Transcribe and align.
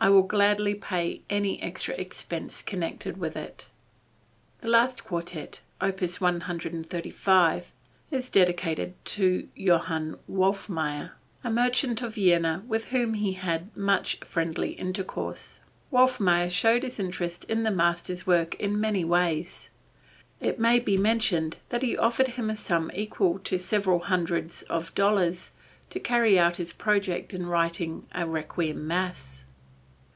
I 0.00 0.10
will 0.10 0.22
gladly 0.22 0.76
pay 0.76 1.22
any 1.28 1.60
extra 1.60 1.92
expense 1.96 2.62
connected 2.62 3.16
with 3.16 3.36
it." 3.36 3.68
The 4.60 4.68
last 4.68 5.02
Quartet, 5.02 5.60
opus 5.80 6.20
135, 6.20 7.72
is 8.12 8.30
dedicated 8.30 8.94
to 9.06 9.48
Johann 9.56 10.16
Wolfmayer, 10.30 11.10
a 11.42 11.50
merchant 11.50 12.00
of 12.00 12.14
Vienna 12.14 12.62
with 12.68 12.86
whom 12.86 13.14
he 13.14 13.32
had 13.32 13.76
much 13.76 14.20
friendly 14.20 14.70
intercourse. 14.74 15.58
Wolfmayer 15.92 16.48
showed 16.48 16.84
his 16.84 17.00
interest 17.00 17.42
in 17.46 17.64
the 17.64 17.72
master's 17.72 18.24
work 18.24 18.54
in 18.54 18.80
many 18.80 19.04
ways. 19.04 19.68
It 20.40 20.60
may 20.60 20.78
be 20.78 20.96
mentioned 20.96 21.56
that 21.70 21.82
he 21.82 21.96
offered 21.98 22.28
him 22.28 22.50
a 22.50 22.56
sum 22.56 22.92
equal 22.94 23.40
to 23.40 23.58
several 23.58 23.98
hundreds 23.98 24.62
of 24.62 24.94
dollars 24.94 25.50
to 25.90 25.98
carry 25.98 26.38
out 26.38 26.58
his 26.58 26.72
project 26.72 27.34
of 27.34 27.44
writing 27.48 28.06
a 28.12 28.28
Requiem 28.28 28.86
Mass. 28.86 29.34